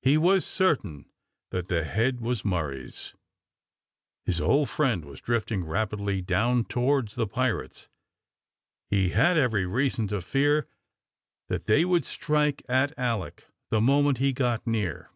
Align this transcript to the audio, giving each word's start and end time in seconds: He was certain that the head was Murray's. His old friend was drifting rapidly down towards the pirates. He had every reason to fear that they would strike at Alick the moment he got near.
He 0.00 0.18
was 0.18 0.44
certain 0.44 1.06
that 1.50 1.68
the 1.68 1.84
head 1.84 2.20
was 2.20 2.44
Murray's. 2.44 3.14
His 4.24 4.40
old 4.40 4.68
friend 4.68 5.04
was 5.04 5.20
drifting 5.20 5.62
rapidly 5.64 6.20
down 6.20 6.64
towards 6.64 7.14
the 7.14 7.28
pirates. 7.28 7.86
He 8.90 9.10
had 9.10 9.38
every 9.38 9.64
reason 9.66 10.08
to 10.08 10.20
fear 10.20 10.66
that 11.46 11.66
they 11.66 11.84
would 11.84 12.04
strike 12.04 12.64
at 12.68 12.92
Alick 12.98 13.46
the 13.70 13.80
moment 13.80 14.18
he 14.18 14.32
got 14.32 14.66
near. 14.66 15.10